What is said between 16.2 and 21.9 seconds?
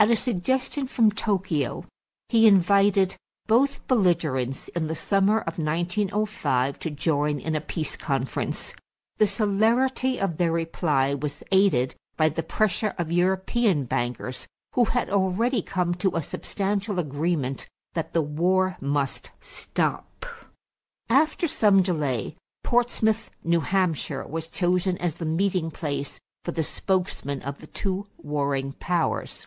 substantial agreement that the war must stop. After some